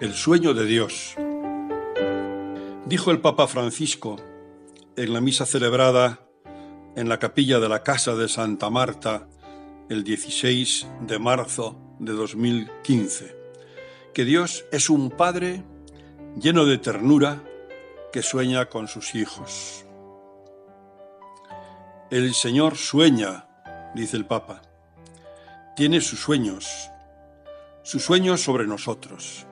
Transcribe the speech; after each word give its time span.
El 0.00 0.14
sueño 0.14 0.54
de 0.54 0.64
Dios. 0.64 1.14
Dijo 2.86 3.10
el 3.10 3.20
Papa 3.20 3.46
Francisco 3.46 4.16
en 4.96 5.12
la 5.12 5.20
misa 5.20 5.44
celebrada 5.44 6.20
en 6.96 7.10
la 7.10 7.18
capilla 7.18 7.60
de 7.60 7.68
la 7.68 7.82
Casa 7.82 8.14
de 8.14 8.26
Santa 8.26 8.70
Marta 8.70 9.28
el 9.90 10.02
16 10.02 10.86
de 11.02 11.18
marzo 11.18 11.76
de 11.98 12.14
2015, 12.14 13.36
que 14.14 14.24
Dios 14.24 14.64
es 14.72 14.88
un 14.88 15.10
Padre 15.10 15.64
lleno 16.34 16.64
de 16.64 16.78
ternura 16.78 17.44
que 18.10 18.22
sueña 18.22 18.70
con 18.70 18.88
sus 18.88 19.14
hijos. 19.14 19.84
El 22.10 22.32
Señor 22.32 22.78
sueña, 22.78 23.48
dice 23.94 24.16
el 24.16 24.24
Papa, 24.24 24.62
tiene 25.76 26.00
sus 26.00 26.20
sueños, 26.20 26.88
sus 27.82 28.02
sueños 28.02 28.40
sobre 28.40 28.66
nosotros. 28.66 29.46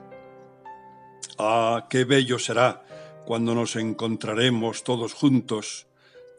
Ah, 1.41 1.87
qué 1.89 2.03
bello 2.03 2.37
será 2.37 2.83
cuando 3.25 3.55
nos 3.55 3.77
encontraremos 3.77 4.83
todos 4.83 5.13
juntos, 5.13 5.87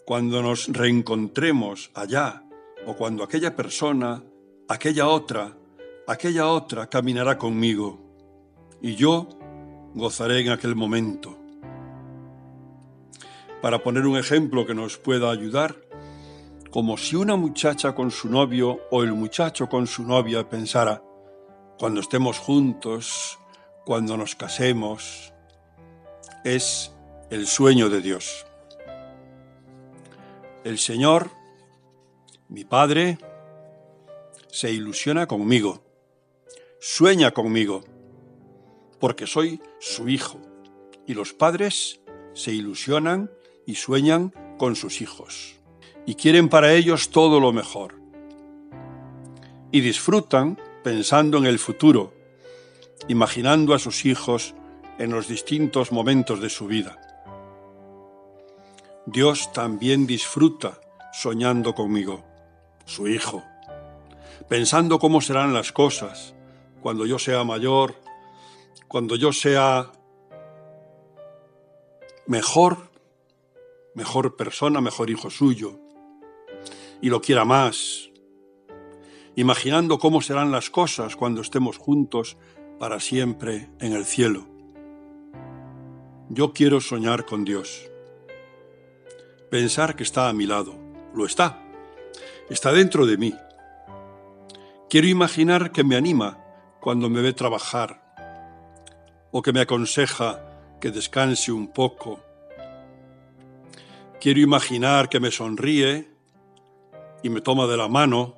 cuando 0.05 0.42
nos 0.42 0.69
reencontremos 0.69 1.91
allá, 1.95 2.45
o 2.84 2.95
cuando 2.95 3.25
aquella 3.25 3.57
persona, 3.57 4.23
aquella 4.69 5.09
otra, 5.09 5.57
aquella 6.07 6.48
otra 6.48 6.91
caminará 6.91 7.39
conmigo, 7.39 7.98
y 8.83 8.95
yo 8.95 9.27
gozaré 9.95 10.41
en 10.41 10.51
aquel 10.51 10.77
momento. 10.77 11.39
Para 13.62 13.83
poner 13.83 14.07
un 14.07 14.19
ejemplo 14.19 14.67
que 14.67 14.75
nos 14.75 14.98
pueda 14.98 15.31
ayudar, 15.31 15.77
como 16.70 16.98
si 16.98 17.17
una 17.17 17.37
muchacha 17.37 17.95
con 17.95 18.11
su 18.11 18.29
novio 18.29 18.81
o 18.91 19.03
el 19.03 19.14
muchacho 19.14 19.67
con 19.67 19.87
su 19.87 20.03
novia 20.03 20.47
pensara, 20.47 21.03
cuando 21.79 22.03
estemos 22.03 22.39
juntos, 22.39 23.39
cuando 23.84 24.17
nos 24.17 24.34
casemos, 24.34 25.33
es 26.45 26.92
el 27.31 27.47
sueño 27.47 27.89
de 27.89 28.00
Dios. 28.00 28.47
El 30.64 30.78
Señor, 30.78 31.31
mi 32.48 32.64
Padre, 32.64 33.19
se 34.48 34.73
ilusiona 34.73 35.27
conmigo, 35.27 35.83
sueña 36.81 37.31
conmigo, 37.31 37.84
porque 38.98 39.27
soy 39.27 39.61
su 39.78 40.08
hijo, 40.08 40.39
y 41.06 41.14
los 41.14 41.33
padres 41.33 42.01
se 42.34 42.53
ilusionan 42.53 43.31
y 43.67 43.77
sueñan 43.77 44.34
con 44.58 44.77
sus 44.77 45.01
hijos, 45.01 45.61
y 46.05 46.14
quieren 46.17 46.48
para 46.48 46.75
ellos 46.75 47.11
todo 47.11 47.41
lo 47.41 47.53
mejor, 47.53 47.95
y 49.73 49.80
disfrutan 49.80 50.58
pensando 50.83 51.39
en 51.39 51.47
el 51.47 51.58
futuro, 51.58 52.12
imaginando 53.08 53.74
a 53.74 53.78
sus 53.78 54.05
hijos 54.05 54.55
en 54.98 55.11
los 55.11 55.28
distintos 55.28 55.92
momentos 55.92 56.40
de 56.40 56.50
su 56.50 56.66
vida. 56.66 56.98
Dios 59.06 59.52
también 59.52 60.06
disfruta 60.06 60.80
soñando 61.12 61.74
conmigo, 61.74 62.22
su 62.84 63.08
hijo, 63.08 63.42
pensando 64.48 64.98
cómo 64.98 65.20
serán 65.20 65.55
las 65.55 65.72
cosas 65.72 66.34
cuando 66.83 67.06
yo 67.06 67.18
sea 67.18 67.42
mayor, 67.44 67.94
cuando 68.88 69.17
yo 69.17 69.32
sea 69.32 69.90
mejor, 72.27 72.90
mejor 73.94 74.36
persona, 74.36 74.80
mejor 74.80 75.11
hijo 75.11 75.30
suyo, 75.30 75.78
y 77.00 77.08
lo 77.08 77.20
quiera 77.20 77.44
más, 77.44 78.11
imaginando 79.34 79.98
cómo 79.98 80.20
serán 80.20 80.52
las 80.52 80.70
cosas 80.70 81.17
cuando 81.17 81.40
estemos 81.40 81.78
juntos 81.78 82.36
para 82.80 82.98
siempre 82.98 83.68
en 83.79 83.92
el 83.92 84.07
cielo. 84.07 84.46
Yo 86.30 86.55
quiero 86.55 86.80
soñar 86.80 87.27
con 87.27 87.45
Dios. 87.45 87.91
Pensar 89.51 89.95
que 89.95 90.02
está 90.02 90.30
a 90.30 90.33
mi 90.33 90.46
lado. 90.46 90.74
Lo 91.14 91.27
está. 91.27 91.63
Está 92.48 92.73
dentro 92.73 93.05
de 93.05 93.18
mí. 93.18 93.35
Quiero 94.89 95.08
imaginar 95.08 95.73
que 95.73 95.85
me 95.85 95.95
anima 95.95 96.42
cuando 96.80 97.11
me 97.11 97.20
ve 97.20 97.35
trabajar 97.35 98.14
o 99.30 99.42
que 99.42 99.52
me 99.52 99.61
aconseja 99.61 100.41
que 100.80 100.91
descanse 100.91 101.52
un 101.52 101.68
poco. 101.68 102.24
Quiero 104.23 104.41
imaginar 104.41 105.11
que 105.11 105.20
me 105.20 105.30
sonríe 105.30 106.08
y 107.23 107.29
me 107.29 107.42
toma 107.42 107.67
de 107.67 107.77
la 107.77 107.89
mano 107.89 108.36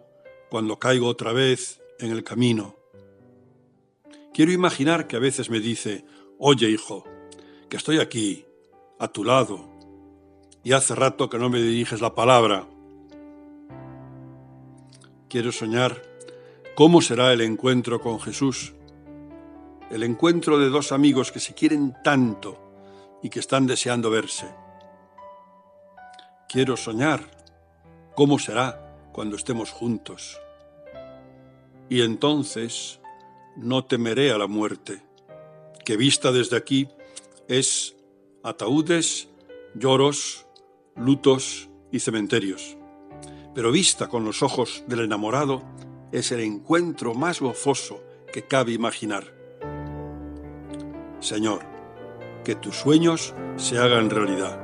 cuando 0.50 0.80
caigo 0.80 1.06
otra 1.06 1.32
vez 1.32 1.80
en 2.00 2.10
el 2.10 2.24
camino. 2.24 2.81
Quiero 4.32 4.50
imaginar 4.50 5.06
que 5.06 5.16
a 5.16 5.18
veces 5.20 5.50
me 5.50 5.60
dice, 5.60 6.06
oye 6.38 6.70
hijo, 6.70 7.04
que 7.68 7.76
estoy 7.76 7.98
aquí, 8.00 8.46
a 8.98 9.08
tu 9.08 9.24
lado, 9.24 9.68
y 10.64 10.72
hace 10.72 10.94
rato 10.94 11.28
que 11.28 11.38
no 11.38 11.50
me 11.50 11.60
diriges 11.60 12.00
la 12.00 12.14
palabra. 12.14 12.66
Quiero 15.28 15.52
soñar 15.52 16.00
cómo 16.74 17.02
será 17.02 17.32
el 17.34 17.42
encuentro 17.42 18.00
con 18.00 18.20
Jesús, 18.20 18.72
el 19.90 20.02
encuentro 20.02 20.58
de 20.58 20.70
dos 20.70 20.92
amigos 20.92 21.30
que 21.30 21.40
se 21.40 21.52
quieren 21.52 21.94
tanto 22.02 22.58
y 23.22 23.28
que 23.28 23.40
están 23.40 23.66
deseando 23.66 24.10
verse. 24.10 24.48
Quiero 26.48 26.78
soñar 26.78 27.30
cómo 28.14 28.38
será 28.38 28.96
cuando 29.12 29.36
estemos 29.36 29.70
juntos. 29.70 30.40
Y 31.90 32.00
entonces 32.00 33.01
no 33.56 33.84
temeré 33.84 34.32
a 34.32 34.38
la 34.38 34.46
muerte, 34.46 35.02
que 35.84 35.96
vista 35.96 36.32
desde 36.32 36.56
aquí 36.56 36.88
es 37.48 37.96
ataúdes, 38.42 39.28
lloros, 39.74 40.46
lutos 40.96 41.68
y 41.90 42.00
cementerios. 42.00 42.76
Pero 43.54 43.70
vista 43.70 44.08
con 44.08 44.24
los 44.24 44.42
ojos 44.42 44.84
del 44.86 45.00
enamorado 45.00 45.62
es 46.12 46.32
el 46.32 46.40
encuentro 46.40 47.14
más 47.14 47.40
gozoso 47.40 48.02
que 48.32 48.42
cabe 48.42 48.72
imaginar. 48.72 49.34
Señor, 51.20 51.60
que 52.44 52.54
tus 52.54 52.76
sueños 52.76 53.34
se 53.56 53.78
hagan 53.78 54.10
realidad. 54.10 54.58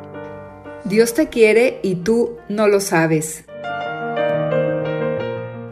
Dios 0.84 1.14
te 1.14 1.28
quiere 1.28 1.80
y 1.82 1.96
tú 1.96 2.36
no 2.48 2.66
lo 2.66 2.80
sabes. 2.80 3.47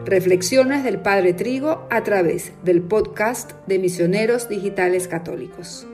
Reflexiones 0.07 0.85
del 0.85 0.99
Padre 0.99 1.33
Trigo 1.33 1.85
a 1.89 2.01
través 2.01 2.53
del 2.63 2.81
podcast 2.81 3.51
de 3.67 3.77
Misioneros 3.77 4.47
Digitales 4.47 5.09
Católicos. 5.09 5.85